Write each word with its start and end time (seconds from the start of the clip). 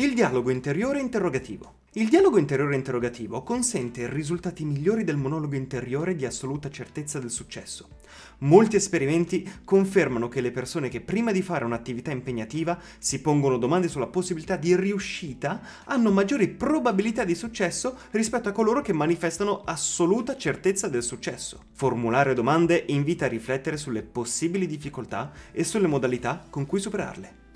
Il 0.00 0.14
dialogo 0.14 0.48
interiore 0.48 0.98
interrogativo. 0.98 1.80
Il 1.92 2.08
dialogo 2.08 2.38
interiore 2.38 2.74
interrogativo 2.74 3.42
consente 3.42 4.08
risultati 4.08 4.64
migliori 4.64 5.04
del 5.04 5.18
monologo 5.18 5.56
interiore 5.56 6.16
di 6.16 6.24
assoluta 6.24 6.70
certezza 6.70 7.18
del 7.18 7.28
successo. 7.28 7.86
Molti 8.38 8.76
esperimenti 8.76 9.46
confermano 9.62 10.28
che 10.28 10.40
le 10.40 10.52
persone 10.52 10.88
che 10.88 11.02
prima 11.02 11.32
di 11.32 11.42
fare 11.42 11.66
un'attività 11.66 12.12
impegnativa 12.12 12.80
si 12.98 13.20
pongono 13.20 13.58
domande 13.58 13.88
sulla 13.88 14.06
possibilità 14.06 14.56
di 14.56 14.74
riuscita 14.74 15.60
hanno 15.84 16.10
maggiori 16.10 16.48
probabilità 16.48 17.24
di 17.24 17.34
successo 17.34 17.98
rispetto 18.12 18.48
a 18.48 18.52
coloro 18.52 18.80
che 18.80 18.94
manifestano 18.94 19.64
assoluta 19.64 20.34
certezza 20.34 20.88
del 20.88 21.02
successo. 21.02 21.64
Formulare 21.72 22.32
domande 22.32 22.84
invita 22.86 23.26
a 23.26 23.28
riflettere 23.28 23.76
sulle 23.76 24.02
possibili 24.02 24.66
difficoltà 24.66 25.30
e 25.52 25.62
sulle 25.62 25.88
modalità 25.88 26.46
con 26.48 26.64
cui 26.64 26.80
superarle. 26.80 27.48